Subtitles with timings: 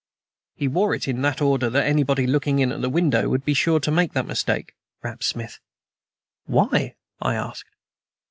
[0.55, 3.79] "He wore it in order that anybody looking in at the window would be sure
[3.81, 5.59] to make that mistake," rapped Smith.
[6.47, 7.75] "Why?" I asked.